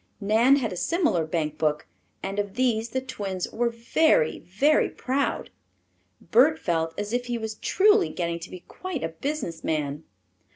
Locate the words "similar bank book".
0.77-1.85